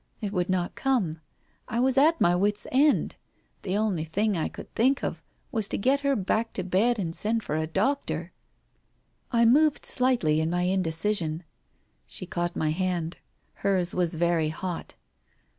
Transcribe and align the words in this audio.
It 0.19 0.33
would 0.33 0.49
not 0.49 0.73
come. 0.73 1.21
I 1.67 1.79
was 1.79 1.95
at 1.95 2.19
my 2.19 2.35
wits' 2.35 2.65
end. 2.71 3.17
The 3.61 3.77
only 3.77 4.03
thing 4.03 4.35
I 4.35 4.47
could 4.47 4.73
think 4.73 5.03
of 5.03 5.21
was 5.51 5.67
to 5.67 5.77
get 5.77 5.99
her 5.99 6.15
back 6.15 6.53
to 6.53 6.63
bed 6.63 6.97
and 6.97 7.15
send 7.15 7.43
for 7.43 7.55
a 7.55 7.67
doctor. 7.67 8.31
I 9.31 9.45
moved 9.45 9.85
slightly 9.85 10.41
in 10.41 10.49
my 10.49 10.63
indecision. 10.63 11.43
She 12.07 12.25
caught 12.25 12.55
my 12.55 12.71
hand. 12.71 13.17
Hers 13.57 13.93
was 13.93 14.15
very 14.15 14.49
hot. 14.49 14.95